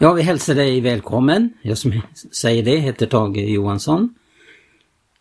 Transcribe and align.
Ja, 0.00 0.12
vi 0.12 0.22
hälsar 0.22 0.54
dig 0.54 0.80
välkommen. 0.80 1.52
Jag 1.62 1.78
som 1.78 2.02
säger 2.32 2.62
det 2.62 2.76
heter 2.76 3.06
Tage 3.06 3.36
Johansson. 3.36 4.14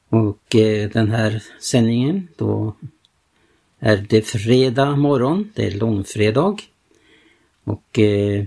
Och 0.09 0.55
eh, 0.55 0.89
den 0.89 1.11
här 1.11 1.43
sändningen 1.59 2.27
då 2.35 2.75
är 3.79 4.05
det 4.09 4.21
fredag 4.21 4.95
morgon, 4.95 5.51
det 5.55 5.65
är 5.65 5.71
långfredag. 5.71 6.61
Och 7.63 7.99
eh, 7.99 8.45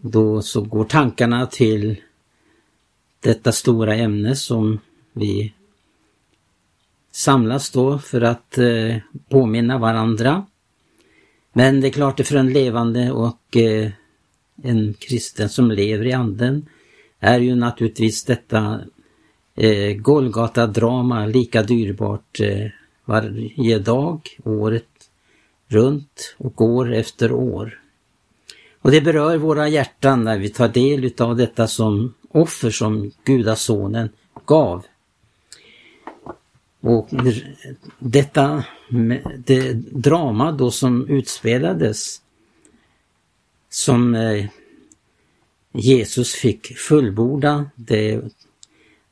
då 0.00 0.42
så 0.42 0.60
går 0.60 0.84
tankarna 0.84 1.46
till 1.46 1.96
detta 3.20 3.52
stora 3.52 3.94
ämne 3.94 4.36
som 4.36 4.80
vi 5.12 5.52
samlas 7.12 7.70
då 7.70 7.98
för 7.98 8.20
att 8.20 8.58
eh, 8.58 8.96
påminna 9.28 9.78
varandra. 9.78 10.46
Men 11.52 11.80
det 11.80 11.86
är 11.86 11.92
klart 11.92 12.16
det 12.16 12.24
för 12.24 12.36
en 12.36 12.52
levande 12.52 13.12
och 13.12 13.56
eh, 13.56 13.90
en 14.62 14.94
kristen 14.94 15.48
som 15.48 15.70
lever 15.70 16.06
i 16.06 16.12
anden 16.12 16.66
är 17.20 17.38
ju 17.38 17.54
naturligtvis 17.54 18.24
detta 18.24 18.80
eh, 19.54 19.96
Golgata-drama 19.96 21.26
lika 21.26 21.62
dyrbart 21.62 22.40
eh, 22.40 22.66
varje 23.04 23.78
dag, 23.78 24.20
året 24.44 24.88
runt 25.68 26.34
och 26.38 26.60
år 26.60 26.94
efter 26.94 27.32
år. 27.32 27.80
Och 28.80 28.90
det 28.90 29.00
berör 29.00 29.36
våra 29.36 29.68
hjärtan 29.68 30.24
när 30.24 30.38
vi 30.38 30.48
tar 30.48 30.68
del 30.68 31.04
utav 31.04 31.36
detta 31.36 31.66
som 31.68 32.14
offer 32.28 32.70
som 32.70 33.10
gudasonen 33.24 34.08
gav. 34.46 34.84
Och 36.80 37.08
detta 37.98 38.64
det 39.38 39.72
drama 39.72 40.52
då 40.52 40.70
som 40.70 41.08
utspelades 41.08 42.22
som 43.70 44.14
eh, 44.14 44.46
Jesus 45.72 46.34
fick 46.34 46.78
fullborda, 46.78 47.70
det 47.74 48.20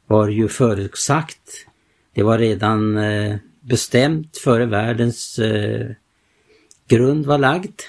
var 0.06 0.28
ju 0.28 0.48
förutsagt. 0.48 1.66
Det 2.14 2.22
var 2.22 2.38
redan 2.38 2.96
eh, 2.96 3.36
bestämt 3.60 4.36
före 4.36 4.66
världens 4.66 5.38
eh, 5.38 5.90
grund 6.88 7.26
var 7.26 7.38
lagd. 7.38 7.80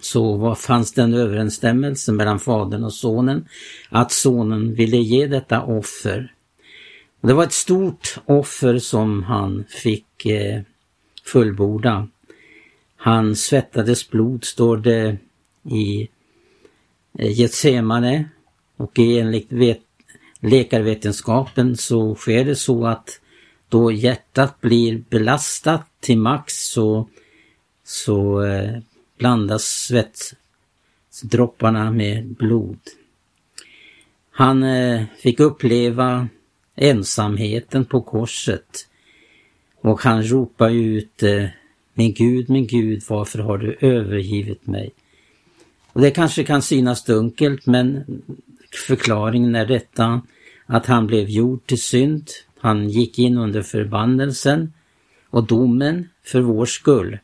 Så 0.00 0.36
vad 0.36 0.58
fanns 0.58 0.92
det 0.92 1.02
en 1.02 1.14
överensstämmelse 1.14 2.12
mellan 2.12 2.40
fadern 2.40 2.84
och 2.84 2.92
sonen 2.92 3.48
att 3.88 4.12
sonen 4.12 4.74
ville 4.74 4.96
ge 4.96 5.26
detta 5.26 5.62
offer. 5.62 6.34
Det 7.20 7.32
var 7.32 7.44
ett 7.44 7.52
stort 7.52 8.18
offer 8.26 8.78
som 8.78 9.22
han 9.22 9.64
fick 9.68 10.26
eh, 10.26 10.62
fullborda. 11.24 12.08
Han 12.96 13.36
svettades 13.36 14.10
blod, 14.10 14.44
står 14.44 14.76
det 14.76 15.16
i 15.64 16.08
Eh, 17.18 17.40
Getsemane 17.40 18.28
och 18.76 18.98
enligt 18.98 19.52
vet, 19.52 19.80
läkarvetenskapen 20.40 21.76
så 21.76 22.14
sker 22.14 22.44
det 22.44 22.56
så 22.56 22.86
att 22.86 23.20
då 23.68 23.92
hjärtat 23.92 24.60
blir 24.60 25.02
belastat 25.10 25.86
till 26.00 26.18
max 26.18 26.54
så, 26.54 27.08
så 27.84 28.42
eh, 28.42 28.78
blandas 29.18 29.64
svettdropparna 31.22 31.90
med 31.90 32.26
blod. 32.26 32.78
Han 34.30 34.62
eh, 34.62 35.04
fick 35.18 35.40
uppleva 35.40 36.28
ensamheten 36.76 37.84
på 37.84 38.00
korset 38.00 38.86
och 39.80 40.02
han 40.02 40.22
ropar 40.22 40.70
ut 40.70 41.22
eh, 41.22 41.46
Min 41.94 42.14
Gud, 42.14 42.50
min 42.50 42.66
Gud, 42.66 43.02
varför 43.08 43.38
har 43.38 43.58
du 43.58 43.76
övergivit 43.80 44.66
mig? 44.66 44.90
Och 45.92 46.00
Det 46.00 46.10
kanske 46.10 46.44
kan 46.44 46.62
synas 46.62 47.04
dunkelt 47.04 47.66
men 47.66 48.04
förklaringen 48.86 49.54
är 49.54 49.66
detta 49.66 50.22
att 50.66 50.86
han 50.86 51.06
blev 51.06 51.28
gjord 51.28 51.66
till 51.66 51.82
synd. 51.82 52.28
Han 52.58 52.88
gick 52.88 53.18
in 53.18 53.38
under 53.38 53.62
förbannelsen 53.62 54.72
och 55.30 55.46
domen 55.46 56.08
för 56.24 56.40
vår 56.40 56.66
skull. 56.66 57.18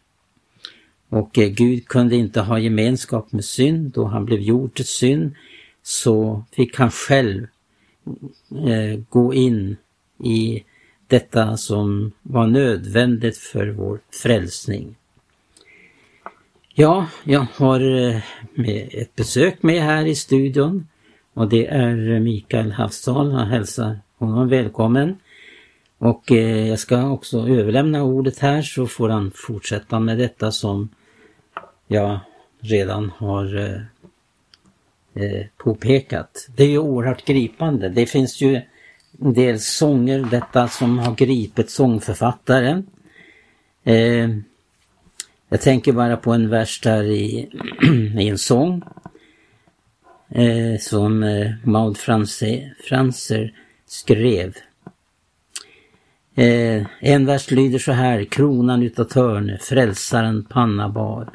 Och 1.09 1.38
eh, 1.38 1.49
Gud 1.49 1.88
kunde 1.88 2.16
inte 2.16 2.41
ha 2.41 2.59
gemenskap 2.59 3.32
med 3.32 3.44
synd 3.44 3.93
då 3.93 4.05
han 4.05 4.25
blev 4.25 4.41
gjord 4.41 4.75
till 4.75 4.87
synd 4.87 5.34
så 5.82 6.44
fick 6.53 6.76
han 6.78 6.91
själv 6.91 7.47
eh, 8.50 9.00
gå 9.09 9.34
in 9.34 9.76
i 10.25 10.65
detta 11.06 11.56
som 11.56 12.12
var 12.22 12.47
nödvändigt 12.47 13.37
för 13.37 13.69
vår 13.69 14.00
frälsning. 14.22 14.97
Ja, 16.78 17.06
jag 17.25 17.47
har 17.54 18.09
eh, 18.09 18.20
ett 19.00 19.16
besök 19.16 19.62
med 19.62 19.82
här 19.82 20.06
i 20.06 20.14
studion 20.14 20.88
och 21.34 21.48
det 21.48 21.66
är 21.66 22.20
Mikael 22.20 22.72
Havsdal. 22.72 23.32
Jag 23.32 23.47
hälsar 23.47 23.98
honom 24.19 24.48
välkommen. 24.48 25.19
Och 25.98 26.32
eh, 26.32 26.69
jag 26.69 26.78
ska 26.78 27.10
också 27.10 27.48
överlämna 27.48 28.03
ordet 28.03 28.38
här 28.38 28.62
så 28.62 28.87
får 28.87 29.09
han 29.09 29.32
fortsätta 29.34 30.00
med 30.00 30.19
detta 30.19 30.53
som 30.53 30.88
jag 31.87 32.20
redan 32.60 33.12
har 33.16 33.78
eh, 35.14 35.47
påpekat. 35.56 36.48
Det 36.56 36.64
är 36.64 36.69
ju 36.69 36.78
oerhört 36.78 37.25
gripande. 37.25 37.88
Det 37.88 38.06
finns 38.06 38.41
ju 38.41 38.60
en 39.20 39.32
del 39.34 39.60
sånger, 39.60 40.28
detta 40.31 40.69
som 40.69 40.98
har 40.98 41.14
gripit 41.14 41.70
sångförfattare. 41.70 42.82
Jag 45.49 45.61
tänker 45.61 45.93
bara 45.93 46.17
på 46.17 46.33
en 46.33 46.49
vers 46.49 46.81
där 46.81 47.05
i, 47.05 47.49
i 48.19 48.29
en 48.29 48.39
sång 48.39 48.83
eh, 50.29 50.81
som 50.81 51.23
eh, 51.23 51.51
Maud 51.65 51.97
Franse, 51.97 52.71
Franser 52.89 53.53
skrev. 53.87 54.56
Eh, 56.35 56.87
en 57.01 57.27
vers 57.27 57.51
lyder 57.51 57.79
så 57.79 57.93
här, 57.93 58.25
kronan 58.25 58.83
utav 58.83 59.05
törne, 59.05 59.59
frälsaren 59.59 60.45
panna 60.45 60.89
bar. 60.89 61.31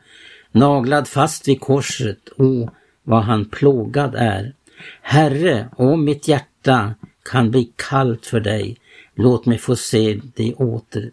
Naglad 0.52 1.08
fast 1.08 1.48
vid 1.48 1.62
korset, 1.62 2.30
o 2.38 2.70
vad 3.04 3.24
han 3.24 3.46
plågad 3.46 4.16
är. 4.16 4.54
Herre, 5.02 5.70
om 5.76 6.06
mitt 6.06 6.28
hjärta 6.28 6.94
kan 7.24 7.52
bli 7.52 7.72
kallt 7.76 8.26
för 8.26 8.40
dig, 8.40 8.78
låt 9.16 9.46
mig 9.46 9.58
få 9.58 9.76
se 9.76 10.20
dig 10.36 10.54
åter 10.54 11.12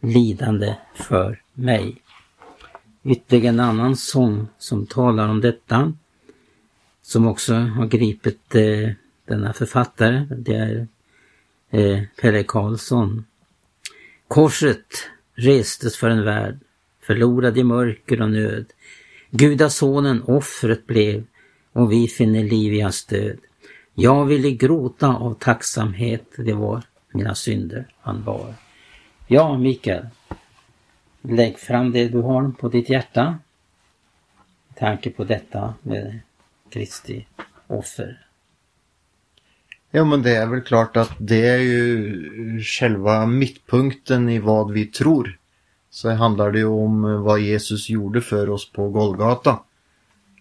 lidande 0.00 0.74
för 0.94 1.40
mig. 1.54 1.96
Ytterligare 3.08 3.54
en 3.54 3.60
annan 3.60 3.96
sång 3.96 4.46
som 4.58 4.86
talar 4.86 5.28
om 5.28 5.40
detta, 5.40 5.92
som 7.02 7.26
också 7.26 7.54
har 7.54 7.86
gripit 7.86 8.54
eh, 8.54 8.90
denna 9.24 9.52
författare, 9.52 10.26
det 10.30 10.54
är 10.54 10.86
eh, 11.70 12.02
Pelle 12.20 12.42
Karlsson. 12.42 13.24
Korset 14.28 14.86
restes 15.34 15.96
för 15.96 16.10
en 16.10 16.24
värld, 16.24 16.58
förlorad 17.00 17.58
i 17.58 17.64
mörker 17.64 18.22
och 18.22 18.30
nöd. 18.30 18.66
Gudasonen 19.30 20.22
offret 20.22 20.86
blev 20.86 21.24
och 21.72 21.92
vi 21.92 22.08
finner 22.08 22.44
liv 22.44 22.74
i 22.74 22.80
hans 22.80 23.06
död. 23.06 23.38
Jag 23.94 24.24
ville 24.24 24.50
gråta 24.50 25.08
av 25.08 25.34
tacksamhet, 25.34 26.24
det 26.36 26.52
var 26.52 26.82
mina 27.12 27.34
synder 27.34 27.86
han 28.00 28.24
bar. 28.24 28.54
Ja, 29.26 29.58
Mikael, 29.58 30.06
Lägg 31.30 31.58
fram 31.58 31.92
det 31.92 32.08
du 32.08 32.20
har 32.20 32.50
på 32.50 32.68
ditt 32.68 32.88
hjärta. 32.88 33.38
Tanke 34.74 35.10
på 35.10 35.24
detta 35.24 35.74
med 35.82 36.20
Kristi 36.70 37.26
offer. 37.66 38.26
Ja 39.90 40.04
men 40.04 40.22
det 40.22 40.36
är 40.36 40.46
väl 40.46 40.60
klart 40.60 40.96
att 40.96 41.12
det 41.18 41.46
är 41.46 41.58
ju 41.58 42.60
själva 42.62 43.26
mittpunkten 43.26 44.28
i 44.28 44.38
vad 44.38 44.72
vi 44.72 44.86
tror. 44.86 45.38
Så 45.90 46.10
handlar 46.10 46.52
det 46.52 46.58
ju 46.58 46.66
om 46.66 47.22
vad 47.22 47.40
Jesus 47.40 47.88
gjorde 47.88 48.20
för 48.20 48.50
oss 48.50 48.72
på 48.72 48.90
Golgata. 48.90 49.58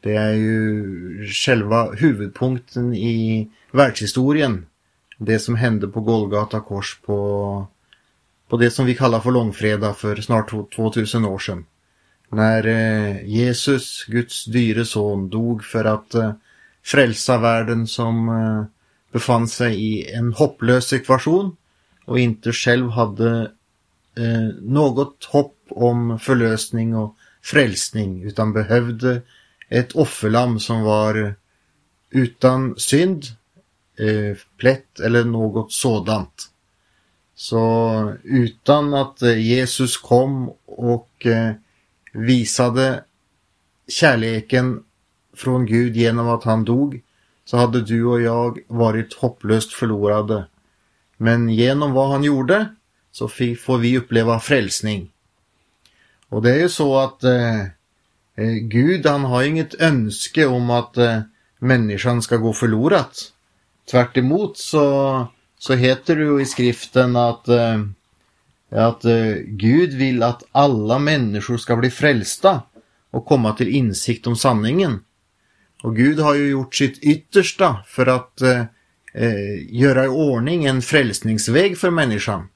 Det 0.01 0.15
är 0.15 0.33
ju 0.33 1.27
själva 1.27 1.91
huvudpunkten 1.91 2.93
i 2.93 3.51
världshistorien. 3.71 4.65
Det 5.17 5.39
som 5.39 5.55
hände 5.55 5.87
på 5.87 6.01
Golgata 6.01 6.59
kors 6.59 6.99
på 7.05 7.67
på 8.47 8.57
det 8.57 8.71
som 8.71 8.85
vi 8.85 8.95
kallar 8.95 9.19
för 9.19 9.31
långfredag 9.31 9.97
för 9.97 10.15
snart 10.15 10.49
2000 10.75 11.25
år 11.25 11.39
sedan. 11.39 11.65
När 12.29 12.67
eh, 12.67 13.25
Jesus, 13.25 14.05
Guds 14.05 14.45
dyre 14.45 14.85
son, 14.85 15.29
dog 15.29 15.63
för 15.63 15.85
att 15.85 16.13
eh, 16.13 16.33
frälsa 16.83 17.37
världen 17.37 17.87
som 17.87 18.29
eh, 18.29 18.65
befann 19.11 19.47
sig 19.47 19.75
i 19.75 20.11
en 20.11 20.33
hopplös 20.33 20.85
situation 20.85 21.55
och 22.05 22.19
inte 22.19 22.51
själv 22.51 22.89
hade 22.89 23.51
något 24.61 25.23
hopp 25.23 25.57
om 25.69 26.19
förlösning 26.19 26.95
och 26.95 27.15
frälsning 27.41 28.23
utan 28.23 28.53
behövde 28.53 29.21
ett 29.69 29.91
offerlamm 29.91 30.59
som 30.59 30.81
var 30.81 31.35
utan 32.09 32.75
synd, 32.77 33.23
plätt 34.57 34.99
eller 34.99 35.23
något 35.23 35.71
sådant. 35.71 36.49
Så 37.39 38.13
utan 38.23 38.93
att 38.93 39.21
eh, 39.21 39.39
Jesus 39.39 39.97
kom 39.97 40.51
och 40.65 41.25
eh, 41.25 41.51
visade 42.13 43.03
kärleken 43.87 44.83
från 45.35 45.65
Gud 45.65 45.95
genom 45.95 46.27
att 46.27 46.43
han 46.43 46.65
dog 46.65 47.01
så 47.45 47.57
hade 47.57 47.81
du 47.81 48.05
och 48.05 48.21
jag 48.21 48.59
varit 48.67 49.13
hopplöst 49.13 49.73
förlorade. 49.73 50.47
Men 51.17 51.49
genom 51.49 51.93
vad 51.93 52.09
han 52.09 52.23
gjorde 52.23 52.75
så 53.11 53.27
får 53.27 53.77
vi 53.77 53.97
uppleva 53.97 54.39
frälsning. 54.39 55.11
Och 56.29 56.41
det 56.41 56.51
är 56.51 56.59
ju 56.59 56.69
så 56.69 56.97
att 56.97 57.23
eh, 57.23 57.61
eh, 58.35 58.53
Gud 58.61 59.05
han 59.05 59.23
har 59.23 59.43
inget 59.43 59.81
önske 59.81 60.45
om 60.45 60.69
att 60.69 60.97
eh, 60.97 61.19
människan 61.59 62.21
ska 62.21 62.37
gå 62.37 62.53
förlorat. 62.53 63.33
Tvärt 63.91 64.17
så, 64.55 65.27
så 65.59 65.73
heter 65.73 66.15
det 66.15 66.23
ju 66.23 66.41
i 66.41 66.45
skriften 66.45 67.15
att, 67.15 67.47
eh, 67.47 67.81
att 68.71 69.05
eh, 69.05 69.33
Gud 69.45 69.93
vill 69.93 70.23
att 70.23 70.43
alla 70.51 70.99
människor 70.99 71.57
ska 71.57 71.75
bli 71.75 71.89
frälsta 71.89 72.61
och 73.11 73.25
komma 73.25 73.53
till 73.53 73.67
insikt 73.67 74.27
om 74.27 74.35
sanningen. 74.35 74.99
Och 75.83 75.95
Gud 75.95 76.19
har 76.19 76.33
ju 76.33 76.49
gjort 76.49 76.75
sitt 76.75 77.03
yttersta 77.03 77.77
för 77.85 78.05
att 78.05 78.41
eh, 78.41 78.63
eh, 79.13 79.75
göra 79.75 80.05
i 80.05 80.07
ordning 80.07 80.65
en 80.65 80.81
frälsningsväg 80.81 81.77
för 81.77 81.89
människan. 81.89 82.47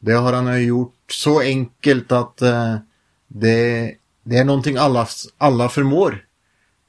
Det 0.00 0.12
har 0.12 0.32
han 0.32 0.60
ju 0.60 0.66
gjort 0.66 1.04
så 1.08 1.40
enkelt 1.40 2.12
att 2.12 2.42
eh, 2.42 2.76
det, 3.28 3.92
det 4.24 4.36
är 4.36 4.44
någonting 4.44 4.76
alla, 4.76 5.06
alla 5.38 5.68
förmår. 5.68 6.24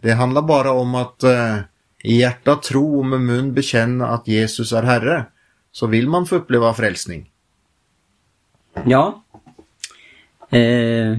Det 0.01 0.11
handlar 0.11 0.41
bara 0.41 0.71
om 0.71 0.95
att 0.95 1.23
eh, 1.23 1.57
i 2.03 2.19
hjärta 2.19 2.55
tro 2.55 2.99
och 2.99 3.05
med 3.05 3.21
mun 3.21 3.53
bekänna 3.53 4.07
att 4.07 4.27
Jesus 4.27 4.71
är 4.71 4.83
Herre. 4.83 5.25
Så 5.75 5.87
vill 5.87 6.09
man 6.09 6.25
få 6.25 6.35
uppleva 6.35 6.73
frälsning. 6.73 7.31
Ja. 8.85 9.23
Eh, 10.49 11.17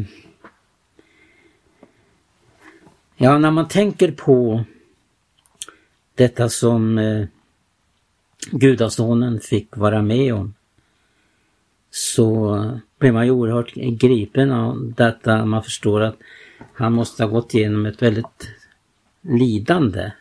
Ja, 3.19 3.39
när 3.39 3.51
man 3.51 3.69
tänker 3.69 4.13
på 4.13 4.65
detta 6.15 6.49
som 6.49 6.99
eh, 6.99 7.27
gudasonen 8.51 9.41
fick 9.41 9.77
vara 9.77 10.03
med 10.03 10.35
om 10.35 10.55
så 11.91 12.81
blir 12.99 13.13
man 13.13 13.25
ju 13.25 13.31
oerhört 13.31 13.75
gripen 13.75 14.53
av 14.53 14.93
detta. 14.97 15.45
Man 15.45 15.63
förstår 15.63 16.01
att 16.01 16.17
han 16.73 16.93
måste 16.93 17.23
ha 17.23 17.31
gått 17.31 17.55
igenom 17.55 17.87
ett 17.87 18.03
väldigt 18.03 18.49
lidande. 19.21 20.13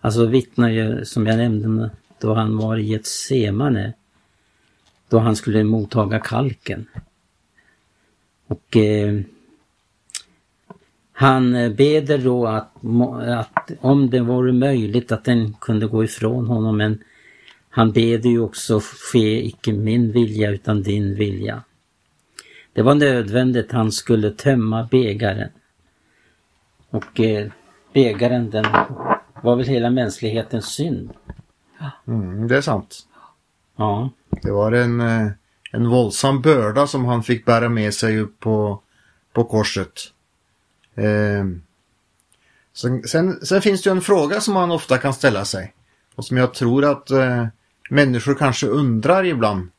Alltså 0.00 0.26
vittnar 0.26 0.68
ju, 0.68 1.04
som 1.04 1.26
jag 1.26 1.36
nämnde, 1.36 1.90
då 2.22 2.34
han 2.34 2.56
var 2.56 2.76
i 2.76 2.94
ett 2.94 3.06
semane. 3.06 3.92
Då 5.08 5.18
han 5.18 5.36
skulle 5.36 5.64
mottaga 5.64 6.18
kalken. 6.18 6.86
Och 8.46 8.76
eh, 8.76 9.20
han 11.12 11.54
eh, 11.54 11.72
beder 11.72 12.18
då 12.18 12.46
att, 12.46 12.70
att 13.26 13.70
om 13.80 14.10
det 14.10 14.20
vore 14.20 14.52
möjligt 14.52 15.12
att 15.12 15.24
den 15.24 15.52
kunde 15.60 15.86
gå 15.86 16.04
ifrån 16.04 16.46
honom 16.46 16.76
men 16.76 17.02
han 17.70 17.92
beder 17.92 18.30
ju 18.30 18.40
också 18.40 18.80
ske 18.80 19.46
icke 19.46 19.72
min 19.72 20.12
vilja 20.12 20.50
utan 20.50 20.82
din 20.82 21.14
vilja. 21.14 21.62
Det 22.72 22.82
var 22.82 22.94
nödvändigt, 22.94 23.72
han 23.72 23.92
skulle 23.92 24.30
tömma 24.30 24.88
bägaren. 24.90 25.50
Och 26.90 27.20
eh, 27.20 27.50
bägaren 27.92 28.50
den 28.50 28.64
var 29.42 29.56
väl 29.56 29.66
hela 29.66 29.90
mänsklighetens 29.90 30.66
synd. 30.66 31.10
Mm, 32.06 32.48
det 32.48 32.56
är 32.56 32.60
sant. 32.60 32.98
Ja. 33.76 34.10
Det 34.42 34.50
var 34.50 34.72
en, 34.72 35.00
eh, 35.00 35.28
en 35.72 35.88
våldsam 35.88 36.42
börda 36.42 36.86
som 36.86 37.04
han 37.04 37.22
fick 37.22 37.44
bära 37.44 37.68
med 37.68 37.94
sig 37.94 38.20
upp 38.20 38.40
på, 38.40 38.80
på 39.32 39.44
korset. 39.44 39.92
Eh, 40.94 41.44
sen, 42.74 43.02
sen, 43.02 43.46
sen, 43.46 43.62
finns 43.62 43.82
det 43.82 43.90
ju 43.90 43.96
en 43.96 44.02
fråga 44.02 44.40
som 44.40 44.54
man 44.54 44.70
ofta 44.70 44.98
kan 44.98 45.14
ställa 45.14 45.44
sig. 45.44 45.74
Och 46.14 46.24
som 46.24 46.36
jag 46.36 46.54
tror 46.54 46.84
att 46.84 47.10
eh, 47.10 47.46
människor 47.90 48.34
kanske 48.34 48.66
undrar 48.66 49.24
ibland. 49.24 49.70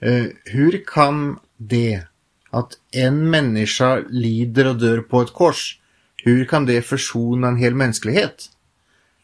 Eh, 0.00 0.24
hur 0.44 0.84
kan 0.86 1.38
det 1.56 2.02
att 2.50 2.72
en 2.90 3.30
människa 3.30 4.02
lider 4.10 4.66
och 4.66 4.76
dör 4.76 4.98
på 4.98 5.22
ett 5.22 5.32
kors, 5.32 5.80
hur 6.16 6.44
kan 6.44 6.66
det 6.66 6.82
försona 6.82 7.48
en 7.48 7.56
hel 7.56 7.74
mänsklighet? 7.74 8.50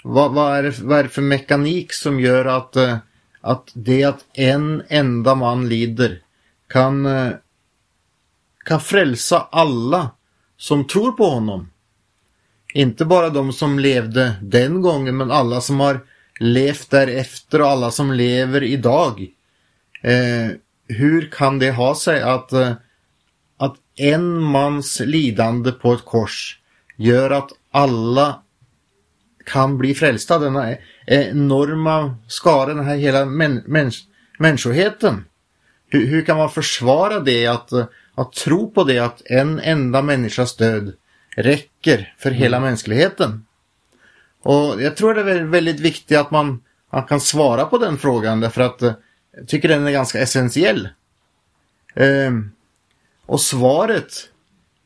Vad, 0.05 0.33
vad, 0.33 0.57
är, 0.59 0.63
det, 0.63 0.79
vad 0.79 0.99
är 0.99 1.03
det 1.03 1.09
för 1.09 1.23
mekanik 1.23 1.93
som 1.93 2.21
gör 2.21 2.45
att, 2.45 2.77
eh, 2.77 2.97
att 3.41 3.71
det 3.75 4.05
att 4.05 4.25
en 4.33 4.83
enda 4.89 5.35
man 5.35 5.69
lider 5.69 6.23
kan, 6.69 7.07
eh, 7.07 7.33
kan 8.65 8.81
frälsa 8.81 9.49
alla 9.53 10.11
som 10.57 10.87
tror 10.87 11.13
på 11.13 11.25
honom. 11.25 11.71
Inte 12.75 13.05
bara 13.05 13.29
de 13.29 13.53
som 13.53 13.79
levde 13.79 14.35
den 14.43 14.83
gången 14.83 15.17
men 15.17 15.31
alla 15.31 15.61
som 15.61 15.81
har 15.81 16.01
levt 16.41 16.91
därefter 16.91 17.61
och 17.61 17.69
alla 17.69 17.91
som 17.91 18.13
lever 18.13 18.63
idag. 18.63 19.27
Eh, 20.03 20.51
hur 20.89 21.31
kan 21.31 21.59
det 21.59 21.71
ha 21.71 21.95
sig 21.95 22.23
att, 22.23 22.53
eh, 22.53 22.73
att 23.57 23.77
en 23.97 24.43
mans 24.43 25.01
lidande 25.01 25.73
på 25.73 25.93
ett 25.93 26.05
kors 26.05 26.59
gör 26.97 27.31
att 27.31 27.51
alla 27.71 28.43
kan 29.45 29.79
bli 29.79 29.95
frälsta? 29.95 30.39
Denna 30.39 30.75
enorma 31.07 32.17
skara, 32.29 32.75
den 32.75 32.85
här 32.85 32.97
hela 32.97 33.25
män, 33.25 33.63
mäns, 33.67 34.05
människoheten. 34.39 35.25
Hur, 35.89 36.07
hur, 36.07 36.23
kan 36.23 36.37
man 36.37 36.51
försvara 36.51 37.21
det 37.21 37.47
att 37.47 37.73
att 38.21 38.33
tro 38.33 38.71
på 38.71 38.85
det 38.85 38.99
att 38.99 39.23
en 39.25 39.61
enda 39.61 40.03
människas 40.03 40.57
död 40.57 40.93
räcker 41.37 42.15
för 42.19 42.31
hela 42.31 42.57
mm. 42.57 42.69
mänskligheten. 42.69 43.47
Och 44.43 44.83
jag 44.83 44.97
tror 44.97 45.15
det 45.15 45.33
är 45.33 45.45
väldigt 45.45 45.81
viktigt 45.81 46.19
att 46.19 46.31
man, 46.31 46.63
man 46.93 47.05
kan 47.05 47.21
svara 47.21 47.65
på 47.65 47.79
den 47.79 47.99
frågan 47.99 48.41
därför 48.41 48.63
att 48.63 48.81
jag 48.81 49.49
tycker 49.49 49.69
den 49.69 49.87
är 49.87 49.91
ganska 49.91 50.21
essentiell. 50.21 50.89
Ehm, 51.95 52.51
och 53.27 53.41
svaret, 53.41 54.13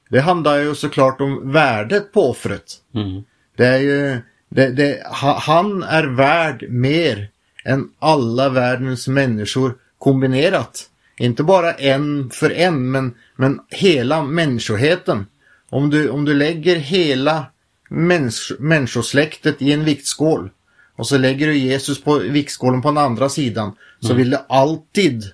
det 0.09 0.21
handlar 0.21 0.59
ju 0.59 0.75
såklart 0.75 1.21
om 1.21 1.53
värdet 1.53 2.13
på 2.13 2.31
offret. 2.31 2.73
Mm. 2.95 3.25
Det 3.57 3.67
är 3.67 3.79
ju, 3.79 4.23
det, 4.55 4.71
det, 4.71 5.03
han 5.37 5.83
är 5.83 6.05
värd 6.05 6.67
mer 6.69 7.29
än 7.65 7.89
alla 7.99 8.49
världens 8.49 9.09
människor 9.09 9.77
kombinerat. 9.99 10.91
Inte 11.17 11.43
bara 11.43 11.73
en 11.73 12.31
för 12.31 12.51
en, 12.51 12.91
men, 12.91 13.15
men 13.37 13.61
hela 13.69 14.23
människoheten. 14.23 15.27
Om 15.71 15.91
du, 15.91 16.09
om 16.09 16.25
du 16.25 16.35
lägger 16.35 16.77
hela 16.77 17.47
mäns, 17.89 18.53
människosläktet 18.59 19.63
i 19.63 19.73
en 19.73 19.85
viktskål 19.85 20.51
och 20.97 21.07
så 21.07 21.19
lägger 21.19 21.47
du 21.47 21.57
Jesus 21.57 22.05
på 22.05 22.19
viktskålen 22.19 22.83
på 22.83 22.89
den 22.89 22.99
andra 22.99 23.29
sidan 23.29 23.73
så 24.01 24.07
mm. 24.07 24.17
vill 24.17 24.31
det 24.31 24.45
alltid 24.49 25.25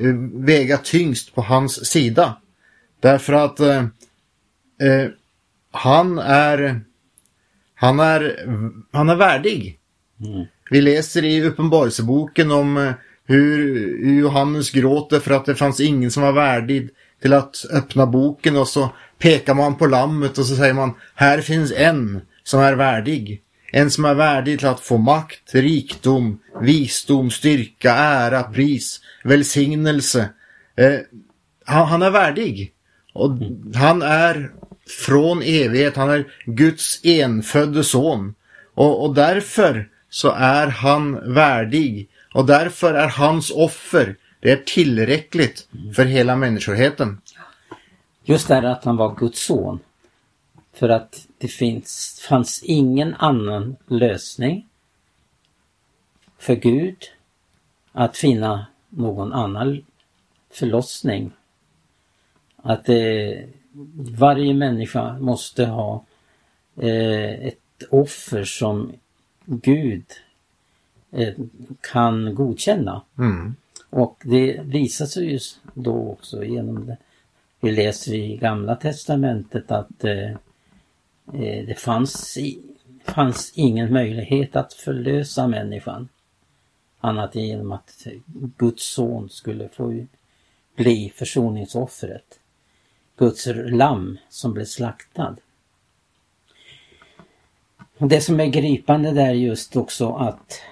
eh, 0.00 0.14
väga 0.32 0.78
tyngst 0.78 1.34
på 1.34 1.42
hans 1.42 1.86
sida. 1.86 2.36
Därför 3.00 3.32
att 3.32 3.60
eh, 3.60 3.84
eh, 4.82 5.08
han 5.72 6.18
är 6.18 6.80
han 7.78 8.00
är 8.00 8.46
han 8.92 9.08
är 9.08 9.16
värdig. 9.16 9.78
Mm. 10.24 10.46
Vi 10.70 10.80
läser 10.80 11.24
i 11.24 11.42
Uppenbarelseboken 11.42 12.50
om 12.50 12.76
eh, 12.76 12.92
hur 13.26 14.18
Johannes 14.20 14.70
gråter 14.70 15.20
för 15.20 15.30
att 15.30 15.44
det 15.44 15.54
fanns 15.54 15.80
ingen 15.80 16.10
som 16.10 16.22
var 16.22 16.32
värdig 16.32 16.88
till 17.22 17.32
att 17.32 17.64
öppna 17.72 18.06
boken 18.06 18.56
och 18.56 18.68
så 18.68 18.90
pekar 19.18 19.54
man 19.54 19.74
på 19.74 19.86
lammet 19.86 20.38
och 20.38 20.46
så 20.46 20.56
säger 20.56 20.74
man 20.74 20.94
här 21.14 21.40
finns 21.40 21.72
en 21.72 22.20
som 22.42 22.60
är 22.60 22.74
värdig. 22.74 23.42
En 23.72 23.90
som 23.90 24.04
är 24.04 24.14
värdig 24.14 24.58
till 24.58 24.68
att 24.68 24.80
få 24.80 24.98
makt, 24.98 25.54
rikdom, 25.54 26.38
visdom, 26.60 27.30
styrka, 27.30 27.94
ära, 27.94 28.42
pris, 28.42 29.00
välsignelse. 29.24 30.28
Eh, 30.76 30.98
han, 31.64 31.86
han, 31.86 32.02
är 32.02 32.10
värdig. 32.10 32.72
Och 33.14 33.30
han 33.74 34.02
är 34.02 34.50
från 34.88 35.42
evighet, 35.42 35.96
han 35.96 36.10
är 36.10 36.32
Guds 36.44 37.00
enfödde 37.04 37.84
son. 37.84 38.34
Och, 38.74 39.04
och 39.04 39.14
därför 39.14 39.88
så 40.10 40.30
är 40.30 40.66
han 40.66 41.34
värdig 41.34 42.08
och 42.34 42.46
därför 42.46 42.94
är 42.94 43.08
hans 43.08 43.50
offer, 43.50 44.16
det 44.40 44.50
är 44.50 44.56
tillräckligt 44.56 45.68
för 45.96 46.04
hela 46.04 46.36
människoheten. 46.36 47.20
Just 48.24 48.48
det 48.48 48.54
här 48.54 48.62
att 48.62 48.84
han 48.84 48.96
var 48.96 49.14
Guds 49.14 49.46
son. 49.46 49.80
För 50.72 50.88
att 50.88 51.26
det 51.38 51.48
finns, 51.48 52.20
fanns 52.28 52.62
ingen 52.62 53.14
annan 53.14 53.76
lösning 53.86 54.68
för 56.38 56.54
Gud 56.54 56.96
att 57.92 58.16
finna 58.16 58.66
någon 58.88 59.32
annan 59.32 59.84
förlossning. 60.50 61.32
Att 62.56 62.88
eh, 62.88 63.48
varje 64.18 64.54
människa 64.54 65.18
måste 65.18 65.66
ha 65.66 66.04
eh, 66.76 67.46
ett 67.46 67.82
offer 67.90 68.44
som 68.44 68.92
Gud 69.44 70.04
Eh, 71.10 71.34
kan 71.80 72.34
godkänna. 72.34 73.02
Mm. 73.18 73.54
Och 73.90 74.22
det 74.24 74.60
visar 74.64 75.06
sig 75.06 75.30
ju 75.30 75.38
då 75.74 76.10
också 76.10 76.44
genom 76.44 76.86
det. 76.86 76.96
Vi 77.60 77.72
läser 77.72 78.14
i 78.14 78.36
Gamla 78.36 78.76
Testamentet 78.76 79.70
att 79.70 80.04
eh, 80.04 80.30
eh, 81.32 81.66
det 81.66 81.78
fanns, 81.78 82.36
i, 82.36 82.58
fanns 83.04 83.52
ingen 83.54 83.92
möjlighet 83.92 84.56
att 84.56 84.72
förlösa 84.72 85.46
människan 85.46 86.08
annat 87.00 87.36
än 87.36 87.46
genom 87.46 87.72
att 87.72 88.06
Guds 88.56 88.84
son 88.86 89.28
skulle 89.28 89.68
få 89.68 90.06
bli 90.76 91.12
försoningsoffret. 91.16 92.37
Guds 93.18 93.48
lamm 93.54 94.18
som 94.28 94.52
blev 94.52 94.64
slaktad. 94.64 95.36
Det 97.98 98.20
som 98.20 98.40
är 98.40 98.46
gripande 98.46 99.10
där 99.10 99.28
är 99.28 99.32
just 99.32 99.76
också 99.76 100.12
att 100.12 100.62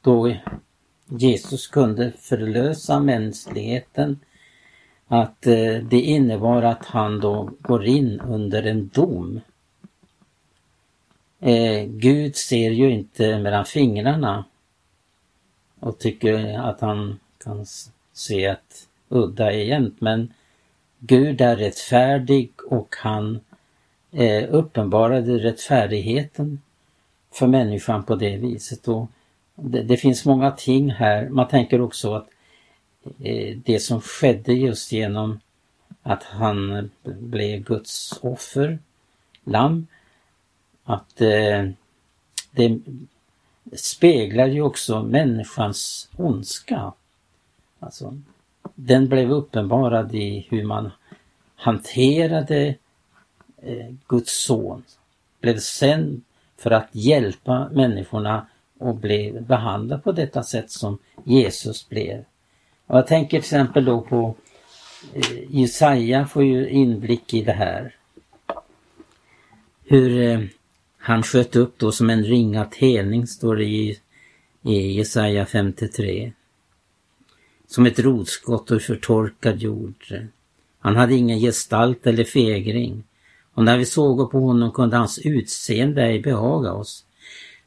då 0.00 0.36
Jesus 1.06 1.66
kunde 1.66 2.12
förlösa 2.18 3.00
mänskligheten 3.00 4.20
att 5.06 5.46
eh, 5.46 5.74
det 5.74 6.00
innebar 6.00 6.62
att 6.62 6.86
han 6.86 7.20
då 7.20 7.50
går 7.60 7.84
in 7.84 8.20
under 8.20 8.62
en 8.62 8.88
dom. 8.88 9.40
Eh, 11.40 11.84
Gud 11.86 12.36
ser 12.36 12.70
ju 12.70 12.90
inte 12.90 13.38
mellan 13.38 13.64
fingrarna 13.64 14.44
och 15.80 15.98
tycker 15.98 16.58
att 16.58 16.80
han 16.80 17.18
kan 17.44 17.66
se 18.12 18.46
att 18.46 18.88
udda 19.08 19.52
är 19.52 19.64
jämnt 19.64 20.00
men 20.00 20.32
Gud 21.04 21.40
är 21.40 21.56
rättfärdig 21.56 22.52
och 22.66 22.94
han 22.98 23.40
eh, 24.12 24.54
uppenbarade 24.54 25.38
rättfärdigheten 25.38 26.60
för 27.32 27.46
människan 27.46 28.04
på 28.04 28.14
det 28.14 28.36
viset. 28.36 28.88
Och 28.88 29.06
det, 29.54 29.82
det 29.82 29.96
finns 29.96 30.24
många 30.24 30.50
ting 30.50 30.90
här. 30.90 31.28
Man 31.28 31.48
tänker 31.48 31.80
också 31.80 32.14
att 32.14 32.28
eh, 33.22 33.56
det 33.56 33.80
som 33.80 34.00
skedde 34.00 34.52
just 34.52 34.92
genom 34.92 35.40
att 36.02 36.22
han 36.22 36.90
blev 37.02 37.62
Guds 37.62 38.18
offer, 38.22 38.78
lamm, 39.44 39.86
att 40.84 41.20
eh, 41.20 41.68
det 42.50 42.80
speglar 43.72 44.46
ju 44.46 44.62
också 44.62 45.02
människans 45.02 46.08
ondska. 46.16 46.92
Alltså, 47.80 48.18
den 48.74 49.08
blev 49.08 49.32
uppenbarad 49.32 50.14
i 50.14 50.46
hur 50.50 50.64
man 50.64 50.90
hanterade 51.56 52.74
eh, 53.62 53.94
Guds 54.06 54.44
son. 54.44 54.82
Blev 55.40 55.58
sänd 55.58 56.22
för 56.58 56.70
att 56.70 56.88
hjälpa 56.92 57.68
människorna 57.72 58.46
och 58.78 58.94
blev 58.94 59.42
behandlad 59.42 60.04
på 60.04 60.12
detta 60.12 60.42
sätt 60.42 60.70
som 60.70 60.98
Jesus 61.24 61.88
blev. 61.88 62.24
Och 62.86 62.98
jag 62.98 63.06
tänker 63.06 63.30
till 63.30 63.38
exempel 63.38 63.84
då 63.84 64.00
på 64.00 64.34
eh, 65.14 65.54
Jesaja 65.56 66.26
får 66.26 66.44
ju 66.44 66.68
inblick 66.68 67.34
i 67.34 67.42
det 67.42 67.52
här. 67.52 67.94
Hur 69.84 70.22
eh, 70.22 70.40
han 70.98 71.22
sköt 71.22 71.56
upp 71.56 71.78
då 71.78 71.92
som 71.92 72.10
en 72.10 72.24
ringa 72.24 72.64
telning 72.64 73.26
står 73.26 73.56
det 73.56 73.64
i, 73.64 73.98
i 74.62 74.92
Jesaja 74.92 75.46
53. 75.46 76.32
Som 77.72 77.86
ett 77.86 77.98
rotskott 77.98 78.70
ur 78.70 78.78
förtorkad 78.78 79.58
jord. 79.58 80.28
Han 80.80 80.96
hade 80.96 81.14
ingen 81.14 81.40
gestalt 81.40 82.06
eller 82.06 82.24
fegring. 82.24 83.04
Och 83.54 83.64
när 83.64 83.78
vi 83.78 83.84
såg 83.84 84.30
på 84.30 84.40
honom 84.40 84.72
kunde 84.72 84.96
hans 84.96 85.18
utseende 85.18 86.02
ej 86.02 86.20
behaga 86.20 86.72
oss. 86.72 87.04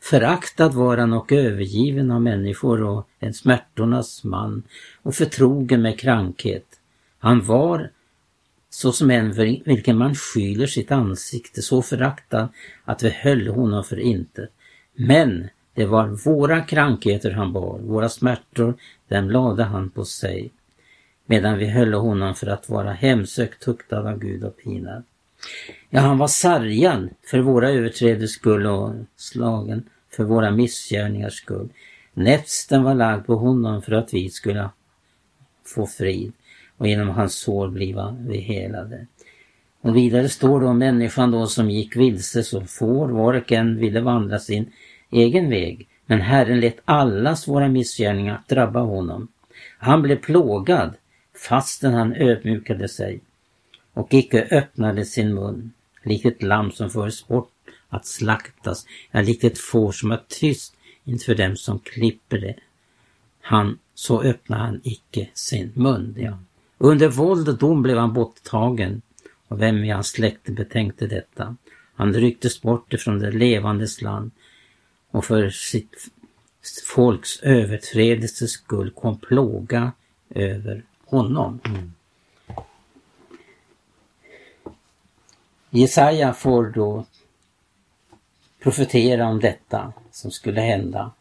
Föraktad 0.01 0.69
var 0.69 0.97
han 0.97 1.13
och 1.13 1.31
övergiven 1.31 2.11
av 2.11 2.21
människor 2.21 2.83
och 2.83 3.07
en 3.19 3.33
smärtornas 3.33 4.23
man 4.23 4.63
och 5.01 5.15
förtrogen 5.15 5.81
med 5.81 5.99
krankhet. 5.99 6.79
Han 7.19 7.45
var 7.45 7.91
såsom 8.69 9.11
en 9.11 9.31
vilken 9.65 9.97
man 9.97 10.15
skyler 10.15 10.67
sitt 10.67 10.91
ansikte, 10.91 11.61
så 11.61 11.81
föraktad 11.81 12.49
att 12.83 13.03
vi 13.03 13.09
höll 13.09 13.47
honom 13.47 13.83
för 13.83 13.99
intet. 13.99 14.49
Men 14.95 15.49
det 15.75 15.85
var 15.85 16.07
våra 16.07 16.61
krankheter 16.61 17.31
han 17.31 17.53
bar, 17.53 17.79
våra 17.79 18.09
smärtor, 18.09 18.73
dem 19.07 19.29
lade 19.29 19.63
han 19.63 19.89
på 19.89 20.05
sig, 20.05 20.51
medan 21.25 21.57
vi 21.57 21.65
höll 21.65 21.93
honom 21.93 22.35
för 22.35 22.47
att 22.47 22.69
vara 22.69 22.91
hemsökt, 22.91 23.61
tuktad 23.63 24.09
av 24.09 24.19
Gud 24.19 24.43
och 24.43 24.57
pinad. 24.57 25.03
Ja, 25.89 25.99
han 25.99 26.17
var 26.17 26.27
sargad 26.27 27.09
för 27.23 27.39
våra 27.39 27.69
överträders 27.69 28.29
skull 28.29 28.65
och 28.65 28.93
slagen 29.15 29.89
för 30.11 30.23
våra 30.23 30.51
missgärningars 30.51 31.33
skull. 31.33 31.69
Näpsten 32.13 32.83
var 32.83 32.95
lagd 32.95 33.25
på 33.25 33.35
honom 33.35 33.81
för 33.81 33.91
att 33.91 34.13
vi 34.13 34.29
skulle 34.29 34.69
få 35.75 35.87
frid 35.87 36.33
och 36.77 36.87
genom 36.87 37.09
hans 37.09 37.35
sår 37.35 37.67
bliva 37.67 38.17
vi 38.27 38.37
helade. 38.37 39.07
Och 39.81 39.95
vidare 39.95 40.29
står 40.29 40.61
då 40.61 40.73
människan 40.73 41.31
då 41.31 41.47
som 41.47 41.69
gick 41.69 41.95
vilse 41.95 42.43
som 42.43 42.67
får, 42.67 43.07
var 43.07 43.33
och 43.33 43.51
en 43.51 43.77
ville 43.77 44.01
vandra 44.01 44.39
sin 44.39 44.71
egen 45.11 45.49
väg. 45.49 45.87
Men 46.05 46.21
Herren 46.21 46.59
lät 46.59 46.77
allas 46.85 47.47
våra 47.47 47.67
missgärningar 47.67 48.41
drabba 48.47 48.79
honom. 48.79 49.27
Han 49.77 50.01
blev 50.01 50.15
plågad 50.15 50.93
fastän 51.47 51.93
han 51.93 52.13
ödmjukade 52.13 52.87
sig 52.87 53.21
och 53.93 54.13
icke 54.13 54.47
öppnade 54.51 55.05
sin 55.05 55.33
mun, 55.33 55.71
likt 56.03 56.25
ett 56.25 56.43
lamm 56.43 56.71
som 56.71 56.89
förs 56.89 57.27
bort 57.27 57.51
att 57.89 58.05
slaktas, 58.05 58.85
ja, 59.11 59.21
likt 59.21 59.43
ett 59.43 59.57
får 59.57 59.91
som 59.91 60.11
är 60.11 60.21
tyst 60.27 60.75
inför 61.03 61.35
dem 61.35 61.55
som 61.55 61.79
klipper 61.79 62.37
det. 62.37 62.55
Han, 63.41 63.79
så 63.93 64.21
öppnade 64.21 64.63
han 64.63 64.81
icke 64.83 65.29
sin 65.33 65.71
mun. 65.75 66.15
Ja. 66.17 66.37
Under 66.77 67.09
våld 67.09 67.49
och 67.49 67.57
dom 67.57 67.81
blev 67.81 67.97
han 67.97 68.13
borttagen 68.13 69.01
och 69.47 69.61
vem 69.61 69.83
i 69.83 69.89
hans 69.89 70.07
släkte 70.07 70.51
betänkte 70.51 71.07
detta. 71.07 71.55
Han 71.95 72.13
rycktes 72.13 72.61
bort 72.61 72.93
ifrån 72.93 73.19
det 73.19 73.31
levandes 73.31 74.01
land 74.01 74.31
och 75.15 75.25
för 75.25 75.49
sitt 75.49 76.09
folks 76.85 77.39
överträdelses 77.41 78.51
skull 78.51 78.91
kom 78.91 79.17
plåga 79.17 79.91
över 80.29 80.83
honom. 81.05 81.59
Mm. 81.65 81.93
Jesaja 85.69 86.33
får 86.33 86.65
då 86.65 87.05
profetera 88.59 89.27
om 89.27 89.39
detta 89.39 89.93
som 90.11 90.31
skulle 90.31 90.61
hända. 90.61 91.11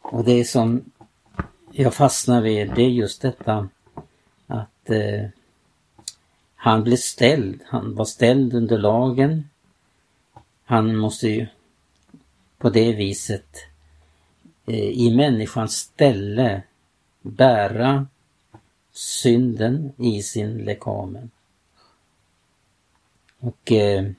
Och 0.00 0.24
det 0.24 0.44
som 0.44 0.84
jag 1.72 1.94
fastnar 1.94 2.42
vid 2.42 2.74
det 2.74 2.82
är 2.82 2.88
just 2.88 3.22
detta 3.22 3.68
att 4.46 4.90
eh, 4.90 5.28
han 6.54 6.84
blev 6.84 6.96
ställd, 6.96 7.60
han 7.66 7.94
var 7.94 8.04
ställd 8.04 8.54
under 8.54 8.78
lagen. 8.78 9.48
Han 10.64 10.96
måste 10.96 11.28
ju 11.28 11.46
på 12.60 12.70
det 12.70 12.92
viset 12.92 13.56
eh, 14.66 14.74
i 14.74 15.16
människans 15.16 15.72
ställe 15.72 16.62
bära 17.22 18.06
synden 18.92 19.92
i 19.96 20.22
sin 20.22 20.58
lekamen. 20.58 21.30
Och 23.38 23.72
eh, 23.72 24.10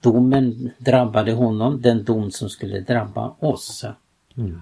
domen 0.00 0.70
drabbade 0.78 1.32
honom, 1.32 1.82
den 1.82 2.04
dom 2.04 2.30
som 2.30 2.48
skulle 2.48 2.80
drabba 2.80 3.34
oss. 3.38 3.84
Mm. 4.36 4.60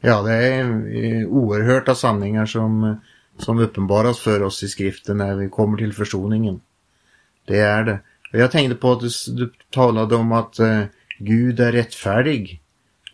Ja, 0.00 0.22
det 0.22 0.32
är 0.32 0.64
eh, 0.94 1.26
oerhörda 1.26 1.94
sanningar 1.94 2.46
som, 2.46 3.00
som 3.38 3.58
uppenbaras 3.58 4.18
för 4.18 4.42
oss 4.42 4.62
i 4.62 4.68
skriften 4.68 5.16
när 5.16 5.34
vi 5.34 5.48
kommer 5.48 5.78
till 5.78 5.92
försoningen. 5.92 6.60
Det 7.44 7.58
är 7.58 7.84
det. 7.84 7.98
Jag 8.30 8.50
tänkte 8.50 8.76
på 8.76 8.92
att 8.92 9.00
du, 9.00 9.08
du 9.26 9.52
talade 9.70 10.16
om 10.16 10.32
att 10.32 10.58
eh, 10.58 10.82
Gud 11.18 11.60
är 11.60 11.72
rättfärdig. 11.72 12.62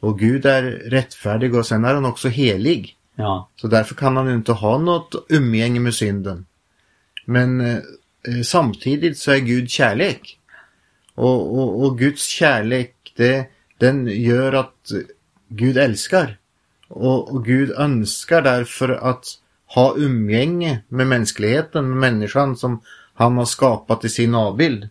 Och 0.01 0.19
Gud 0.19 0.47
är 0.47 0.63
rättfärdig 0.63 1.55
och 1.55 1.67
sen 1.67 1.85
är 1.85 1.95
han 1.95 2.05
också 2.05 2.29
helig. 2.29 2.97
Ja. 3.15 3.49
Så 3.57 3.67
därför 3.69 3.95
kan 3.95 4.17
han 4.17 4.35
inte 4.35 4.53
ha 4.53 4.79
något 4.79 5.27
umgänge 5.29 5.81
med 5.81 5.95
synden. 5.95 6.47
Men 7.25 7.61
eh, 7.61 7.77
eh, 7.77 8.43
samtidigt 8.45 9.19
så 9.19 9.31
är 9.31 9.39
Gud 9.39 9.71
kärlek. 9.71 10.39
Och, 11.15 11.59
och, 11.59 11.85
och 11.85 11.99
Guds 11.99 12.27
kärlek, 12.27 13.13
det, 13.17 13.47
den 13.79 14.07
gör 14.07 14.53
att 14.53 14.91
Gud 15.49 15.79
älskar. 15.79 16.39
Och, 16.89 17.35
och 17.35 17.45
Gud 17.45 17.71
önskar 17.71 18.43
därför 18.43 18.89
att 18.89 19.25
ha 19.67 19.95
umgänge 19.97 20.83
med 20.89 21.07
mänskligheten, 21.07 21.89
med 21.89 21.97
människan 21.97 22.57
som 22.57 22.83
han 23.15 23.39
har 23.39 23.45
skapat 23.45 24.05
i 24.05 24.09
sin 24.09 24.35
avbild. 24.35 24.89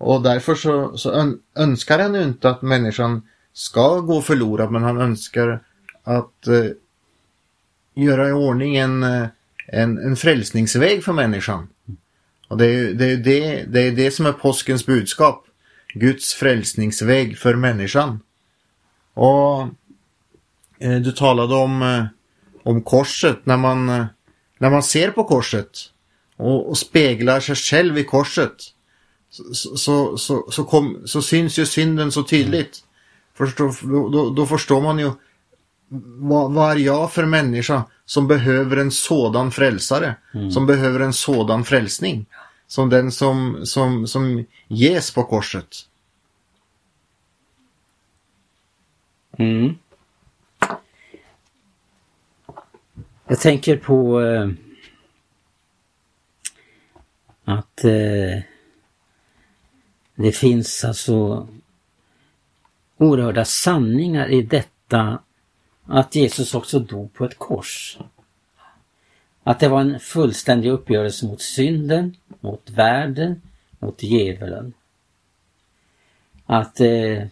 Och 0.00 0.22
därför 0.22 0.54
så, 0.54 0.96
så 0.98 1.34
önskar 1.54 1.98
han 1.98 2.14
ju 2.14 2.22
inte 2.22 2.50
att 2.50 2.62
människan 2.62 3.22
ska 3.52 4.00
gå 4.00 4.22
förlorad 4.22 4.72
men 4.72 4.82
han 4.82 5.00
önskar 5.00 5.62
att 6.04 6.46
eh, 6.46 6.66
göra 7.94 8.28
i 8.28 8.32
ordning 8.32 8.76
en, 8.76 9.02
eh, 9.02 9.26
en, 9.66 9.98
en 9.98 10.16
frälsningsväg 10.16 11.04
för 11.04 11.12
människan. 11.12 11.68
Och 12.48 12.58
det 12.58 12.66
är, 12.66 12.94
det, 12.94 13.12
är 13.12 13.16
det, 13.16 13.64
det 13.64 13.80
är 13.80 13.92
det 13.92 14.10
som 14.10 14.26
är 14.26 14.32
påskens 14.32 14.86
budskap. 14.86 15.46
Guds 15.94 16.34
frälsningsväg 16.34 17.38
för 17.38 17.54
människan. 17.54 18.20
Och 19.14 19.62
eh, 20.78 21.00
du 21.00 21.12
talade 21.12 21.54
om, 21.54 21.82
eh, 21.82 22.04
om 22.62 22.82
korset 22.82 23.46
när 23.46 23.56
man, 23.56 23.88
eh, 23.88 24.04
när 24.58 24.70
man 24.70 24.82
ser 24.82 25.10
på 25.10 25.24
korset 25.24 25.70
och, 26.36 26.68
och 26.68 26.78
speglar 26.78 27.40
sig 27.40 27.56
själv 27.56 27.98
i 27.98 28.04
korset 28.04 28.56
så, 29.30 29.76
så, 29.76 30.16
så, 30.18 30.50
så, 30.50 30.64
kom, 30.64 31.02
så 31.04 31.22
syns 31.22 31.58
ju 31.58 31.66
synden 31.66 32.12
så 32.12 32.22
tydligt. 32.22 32.84
Förstå, 33.34 33.72
då, 34.12 34.30
då 34.30 34.46
förstår 34.46 34.80
man 34.80 34.98
ju 34.98 35.10
vad, 36.18 36.52
vad 36.52 36.70
är 36.72 36.76
jag 36.76 37.12
för 37.12 37.26
människa 37.26 37.82
som 38.04 38.28
behöver 38.28 38.76
en 38.76 38.90
sådan 38.90 39.50
frälsare? 39.50 40.14
Mm. 40.34 40.50
Som 40.50 40.66
behöver 40.66 41.00
en 41.00 41.12
sådan 41.12 41.64
frälsning? 41.64 42.26
Som 42.66 42.90
den 42.90 43.12
som, 43.12 43.66
som, 43.66 44.06
som 44.06 44.46
ges 44.68 45.14
på 45.14 45.24
korset. 45.24 45.76
Mm. 49.38 49.74
Jag 53.26 53.40
tänker 53.40 53.76
på 53.76 54.22
eh, 54.22 54.48
att 57.44 57.84
eh, 57.84 58.42
det 60.22 60.32
finns 60.32 60.84
alltså 60.84 61.48
oerhörda 62.96 63.44
sanningar 63.44 64.28
i 64.28 64.42
detta 64.42 65.22
att 65.84 66.14
Jesus 66.14 66.54
också 66.54 66.78
dog 66.78 67.14
på 67.14 67.24
ett 67.24 67.38
kors. 67.38 67.98
Att 69.42 69.60
det 69.60 69.68
var 69.68 69.80
en 69.80 70.00
fullständig 70.00 70.70
uppgörelse 70.70 71.26
mot 71.26 71.40
synden, 71.40 72.16
mot 72.40 72.70
världen, 72.70 73.42
mot 73.78 74.02
djävulen. 74.02 74.72
Att 76.46 76.80
eh, 76.80 77.26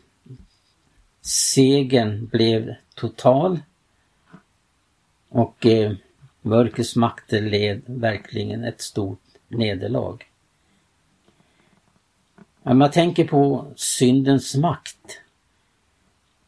segern 1.20 2.26
blev 2.26 2.74
total 2.94 3.60
och 5.28 5.66
eh, 5.66 5.92
mörkrets 6.42 6.96
makter 6.96 7.42
led 7.42 7.82
verkligen 7.86 8.64
ett 8.64 8.80
stort 8.80 9.22
nederlag. 9.48 10.27
Om 12.68 12.80
jag 12.80 12.92
tänker 12.92 13.24
på 13.24 13.66
syndens 13.76 14.56
makt. 14.56 15.20